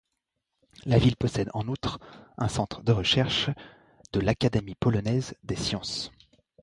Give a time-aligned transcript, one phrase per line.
[0.87, 1.99] La ville possède en outre
[2.39, 3.51] un centre de recherche
[4.13, 6.11] de l'Académie polonaise des sciences.